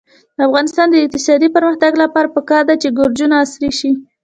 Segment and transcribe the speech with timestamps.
[0.37, 3.91] د افغانستان د اقتصادي پرمختګ لپاره پکار ده چې ګراجونه عصري شي.